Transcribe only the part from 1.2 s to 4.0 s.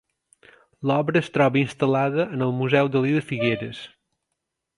es troba instal·lada en el Museu Dalí de Figueres.